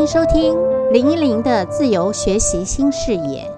[0.00, 0.54] 迎收听
[0.92, 3.50] 林依林的自由学习新视野。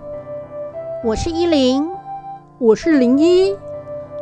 [1.04, 1.90] 我是依林，
[2.58, 3.56] 我是林一。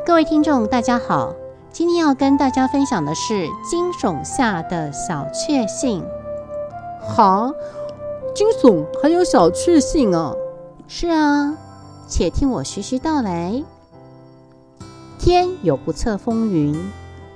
[0.05, 1.35] 各位听众，大家好。
[1.71, 6.03] 今天要跟大家分享的是惊悚下的小确幸。
[7.07, 7.53] 好，
[8.35, 10.32] 惊悚还有小确幸啊？
[10.89, 11.54] 是啊，
[12.09, 13.62] 且听我徐徐道来。
[15.18, 16.90] 天有不测风云，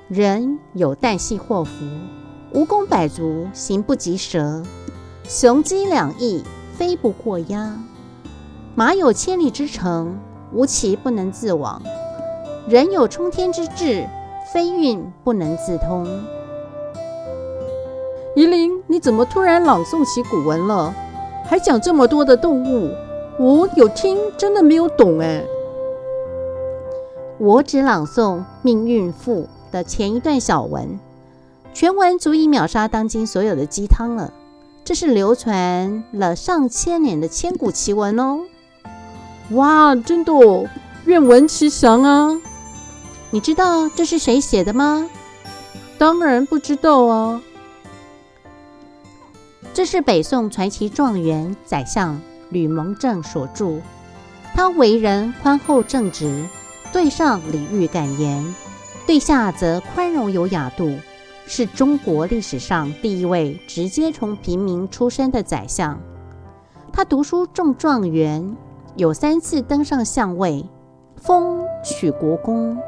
[0.09, 1.85] 人有旦夕祸福。
[2.53, 4.61] 蜈蚣百足，行不及蛇；
[5.29, 6.43] 雄鸡两翼，
[6.75, 7.77] 飞不过鸭。
[8.75, 10.19] 马有千里之程，
[10.53, 11.81] 无骑不能自往；
[12.69, 14.07] 人有冲天之志，
[14.53, 16.07] 非运不能自通。
[18.35, 20.95] 夷陵，你怎么突然朗诵起古文了？
[21.45, 22.93] 还讲这么多的动物，
[23.39, 25.45] 我有听，真的没有懂哎。
[27.39, 30.99] 我只朗诵《命运赋》的前一段小文。
[31.73, 34.33] 全文足以秒杀当今所有的鸡汤了，
[34.85, 38.41] 这是流传了上千年的千古奇文哦！
[39.51, 40.69] 哇，真的，哦
[41.05, 42.41] 愿闻其详啊！
[43.31, 45.09] 你知道这是谁写的吗？
[45.97, 47.41] 当然不知道啊！
[49.73, 53.81] 这是北宋传奇状元宰相吕蒙正所著，
[54.55, 56.45] 他为人宽厚正直，
[56.93, 58.55] 对上礼遇敢言，
[59.07, 60.99] 对下则宽容有雅度。
[61.53, 65.99] 是中国历史上第一位直接从平民出身的宰相。
[66.93, 68.57] 他读书中状元，
[68.95, 70.65] 有三次登上相位，
[71.17, 72.79] 封许国公，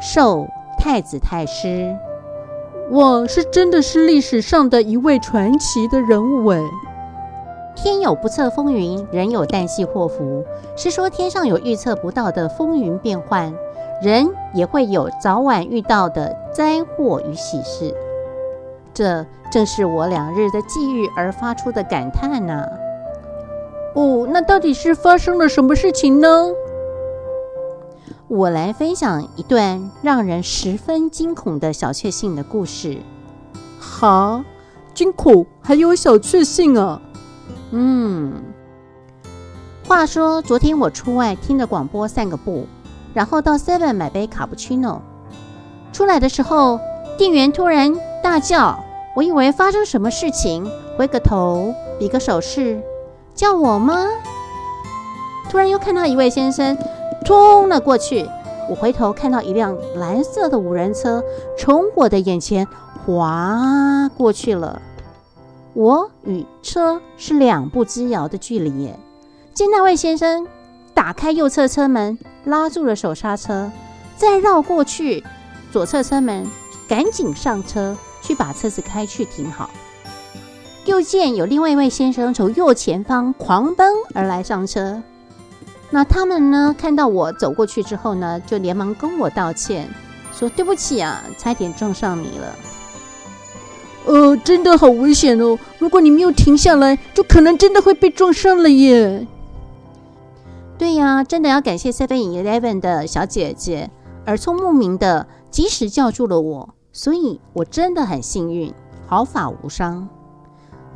[0.00, 0.44] 授
[0.76, 1.96] 太子太师。
[2.90, 6.60] 我，是真的是历史上的一位传奇的人物哎！
[7.76, 10.44] 天有不测风云，人有旦夕祸福，
[10.74, 13.54] 是说天上有预测不到的风云变幻。
[14.02, 17.94] 人也会有早晚遇到的灾祸与喜事，
[18.94, 22.66] 这正是我两日的际遇而发出的感叹呐。
[23.94, 26.28] 哦，那到底是发生了什么事情呢？
[28.28, 32.98] 我来分享一段让人十分惊恐的小确幸的故事。
[33.80, 34.44] 哈，
[34.94, 37.02] 惊恐还有小确幸啊？
[37.72, 38.32] 嗯，
[39.86, 42.66] 话说昨天我出外听着广播散个步。
[43.12, 45.02] 然后到 Seven 买杯卡布奇诺，
[45.92, 46.78] 出来的时候，
[47.18, 48.78] 店员突然大叫，
[49.16, 52.80] 我以为发生什么事情，回个头，比个手势，
[53.34, 54.06] 叫我吗？
[55.50, 56.78] 突然又看到一位先生
[57.24, 58.28] 冲了过去，
[58.68, 61.22] 我回头看到一辆蓝色的五人车
[61.58, 62.66] 从我的眼前
[63.04, 64.80] 划过去了，
[65.74, 68.96] 我与车是两步之遥的距离耶，
[69.52, 70.46] 见那位先生。
[70.92, 72.18] 打开右侧车门，
[72.50, 73.70] 拉住了手刹车，
[74.16, 75.24] 再绕过去
[75.72, 76.46] 左侧车门，
[76.86, 79.70] 赶紧上车去把车子开去停好。
[80.84, 85.00] 又见有另外一位先生从右前方狂奔而来上车，
[85.90, 89.88] 那他们呢看到我走过去之后呢，就连忙跟我道歉，
[90.36, 92.56] 说对不起啊，差点撞上你了。
[94.06, 95.56] 呃，真的好危险哦！
[95.78, 99.26] 如果你没有停下来，就可能真的会被撞上了耶。
[100.80, 103.90] 对呀，真的要感谢 Seven Eleven 的小姐姐
[104.24, 108.72] 耳聪目明的及时叫住了我，所以我真的很幸运，
[109.06, 110.08] 毫发无伤。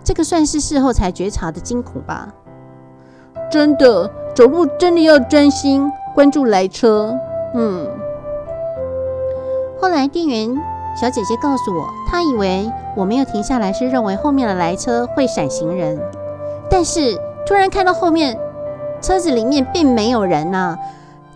[0.03, 2.33] 这个算是事后才觉察的惊恐吧？
[3.51, 7.15] 真的，走路真的要专心关注来车。
[7.55, 7.87] 嗯。
[9.79, 10.57] 后来店员
[10.99, 16.01] 小姐姐告诉我，她以为我没有停下来，是认为后面的来车会闪行人，
[16.71, 18.41] 但是突然看到后面。
[19.05, 20.79] 车子里面并没有人呐，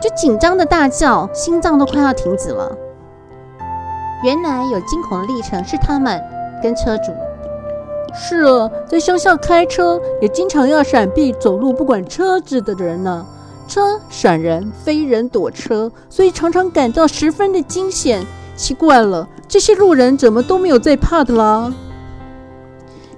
[0.01, 2.75] 就紧张的大叫，心脏都快要停止了。
[4.25, 6.19] 原来有惊恐的历程是他们
[6.63, 7.13] 跟车主。
[8.15, 13.27] 是啊，在乡下开车也经常要闪避走路不管车子的人呢。
[13.69, 18.25] 车闪人，非人躲车，所以常常感到十分的惊险。
[18.57, 21.71] 奇怪了，这些路人怎么都没有在怕的啦？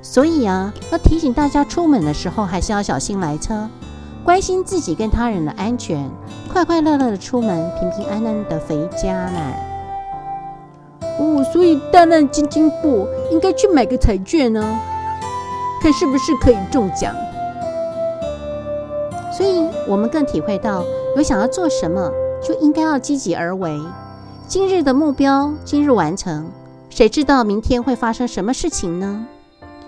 [0.02, 3.68] 所以啊，要提醒大家出门的时候还是要小心来车。
[4.30, 6.08] 关心自己跟他人的安全，
[6.52, 9.40] 快快乐乐的出门，平平安安的回家呢。
[11.18, 14.80] 哦，所以大难惊惊不应该去买个彩券呢，
[15.82, 17.12] 看是不是可以中奖。
[19.36, 20.84] 所以我们更体会到，
[21.16, 22.08] 有想要做什么，
[22.40, 23.80] 就应该要积极而为。
[24.46, 26.46] 今日的目标，今日完成，
[26.88, 29.26] 谁知道明天会发生什么事情呢？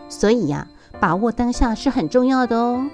[0.08, 0.66] 所以呀，
[0.98, 2.88] 把握当下是很重要的哦。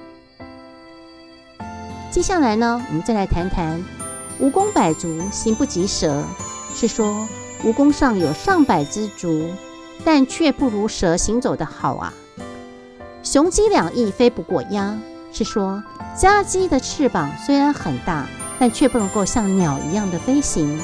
[2.10, 3.84] 接下来呢，我们再来谈谈
[4.40, 6.24] “蜈蚣百足，行不及蛇”。
[6.74, 7.28] 是说
[7.62, 9.50] 蜈蚣上有上百只足，
[10.04, 12.12] 但却不如蛇行走的好啊。
[13.22, 14.98] 雄鸡两翼飞不过鸭，
[15.32, 15.82] 是说
[16.16, 18.26] 家鸡的翅膀虽然很大，
[18.58, 20.80] 但却不能够像鸟一样的飞行。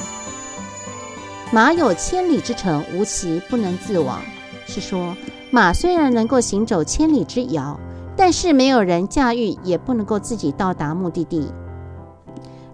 [1.51, 4.21] 马有千里之程，无骑不能自往，
[4.67, 5.15] 是说
[5.49, 7.79] 马虽然能够行走千里之遥，
[8.15, 11.51] 但是没有人驾驭，也不能够自己到达目的地。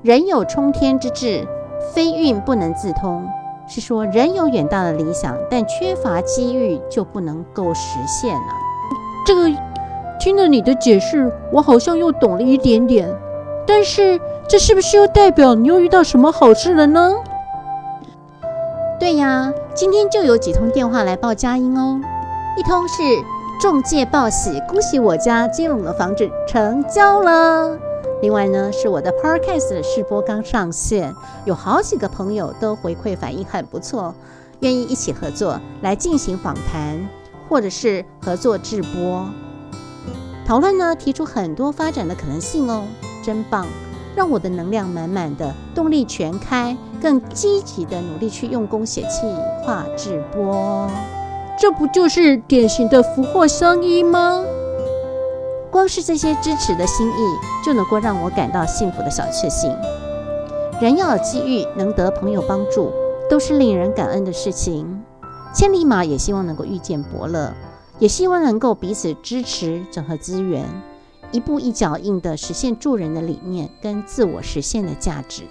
[0.02, 1.48] 人有冲天之志，
[1.94, 3.24] 非运不能自通，
[3.68, 8.54] 是说人有远大的理想，但缺乏机遇就不能够实现了。
[9.26, 9.50] 这个
[10.20, 13.12] 听了你的解释，我好像又懂了一点点。
[13.66, 17.14] 但是这是不是又代表你又遇到什么好事了呢？
[19.00, 22.00] 对呀，今天就有几通电话来报佳音哦。
[22.58, 23.02] 一通是
[23.62, 27.78] 中介报喜，恭喜我家金龙的房子成交了。
[28.20, 31.14] 另外呢，是我的 Podcast 的试播刚上线，
[31.46, 34.16] 有好几个朋友都回馈反应很不错，
[34.62, 37.08] 愿意一起合作来进行访谈，
[37.48, 39.30] 或者是合作直播
[40.44, 42.82] 讨论呢，提出很多发展的可能性哦，
[43.24, 43.68] 真棒！
[44.16, 49.32] 让我的能量满满的，动力全开，更积极的努力去用功写企
[49.64, 50.90] 划直播，
[51.62, 54.44] 这不就是典型的福祸相依吗？
[55.70, 59.72] 光是这些支持的心意，就能够让我感到幸福的小确幸。
[60.82, 62.92] 人要有机遇，能得朋友帮助，
[63.30, 65.04] 都是令人感恩的事情。
[65.54, 67.54] 千里马也希望能够遇见伯乐，
[68.00, 70.66] 也希望能够彼此支持，整合资源。
[71.32, 75.44] 一步一脚印地实现助人的理念跟自我实现的价值，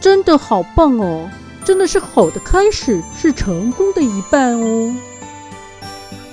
[0.00, 1.28] 真的好棒哦！
[1.64, 4.94] 真的是好的开始，是成功的一半哦。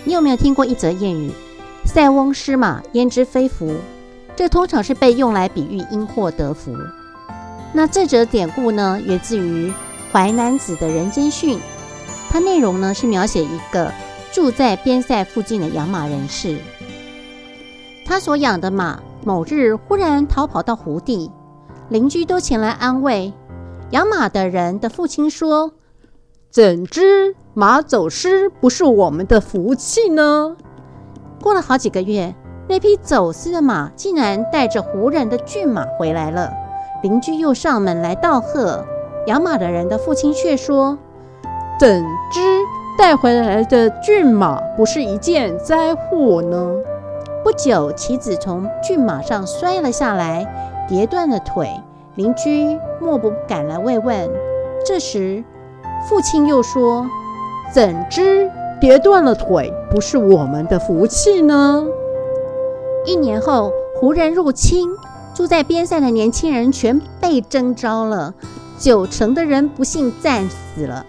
[0.03, 1.31] 你有没有听过一则谚语
[1.85, 3.75] ：“塞翁失马，焉知非福？”
[4.35, 6.73] 这通常是被用来比喻因祸得福。
[7.73, 9.69] 那这则典故呢，源自于
[10.11, 11.59] 《淮南子》的人间训，
[12.29, 13.91] 它内容呢是描写一个
[14.31, 16.57] 住在边塞附近的养马人士。
[18.05, 21.29] 他所养的马某日忽然逃跑到湖地，
[21.89, 23.33] 邻居都前来安慰。
[23.91, 25.71] 养马的人的父亲说
[26.51, 30.57] ：“怎知马走失不是我们的福气呢？”
[31.41, 32.35] 过了好几个月，
[32.67, 36.51] 那匹走失的马竟然带着胡人的骏马回来了。
[37.01, 38.83] 邻居又上门来道贺，
[39.27, 40.97] 养马的人的父亲却说
[41.79, 42.41] ：“怎知
[42.97, 46.73] 带回来的骏马不是一件灾祸呢？”
[47.41, 50.45] 不久，妻子从骏马上摔了下来，
[50.89, 51.69] 跌断了腿。
[52.17, 54.29] 邻居莫不赶来慰问。
[54.83, 55.43] 这时，
[56.09, 57.07] 父亲又说
[57.71, 58.49] ：“怎知
[58.81, 61.85] 跌断了腿不是我们的福气呢？”
[63.05, 64.89] 一年后，胡人入侵，
[65.35, 68.33] 住在边塞的年轻人全被征召了，
[68.79, 71.05] 九成的人不幸战死了。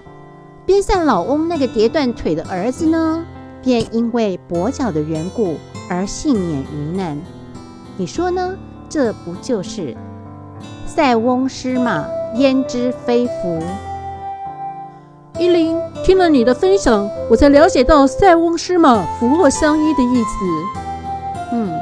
[0.66, 3.24] 边塞老翁那个跌断腿的儿子呢，
[3.62, 5.56] 便因为跛脚的缘故。
[5.90, 7.18] 而幸免于难，
[7.96, 8.54] 你说呢？
[8.90, 9.96] 这不就是
[10.88, 13.62] “塞翁失马，焉知非福”？
[15.38, 20.28] 依林听了你的分享，我才了解到“塞翁失马，福祸相依”的意思。
[21.52, 21.78] 嗯，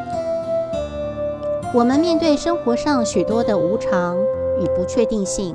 [1.72, 4.18] 我们面对生活上许多的无常
[4.60, 5.54] 与不确定性，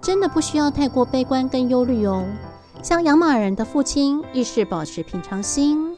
[0.00, 2.24] 真的不需要太过悲观跟忧虑哦。
[2.82, 5.96] 像养马人的父亲，亦是保持平常心。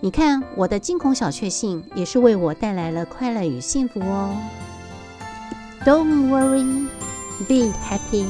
[0.00, 4.30] 你看，我的惊恐小确幸也是为我带来了快乐与幸福哦。
[5.84, 6.88] Don't worry,
[7.46, 8.26] be happy。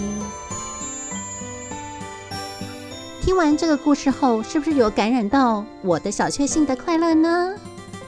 [3.23, 7.55] 听完这个故事后，是不是有感染到我的小确幸的快乐呢？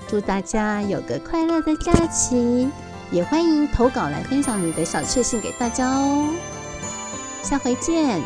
[0.09, 2.69] 祝大家有个快乐的假期，
[3.11, 6.29] 也欢迎投稿来分享你的小确幸给大家哦。
[7.43, 8.21] 下回见。